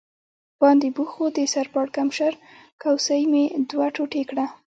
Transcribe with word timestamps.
باندې 0.61 0.87
بوخت 0.95 1.17
و، 1.19 1.23
د 1.37 1.39
سر 1.53 1.65
پړکمشر 1.73 2.33
کوسۍ 2.81 3.21
مې 3.31 3.43
دوه 3.69 3.87
ټوټې 3.95 4.23
کړه. 4.29 4.45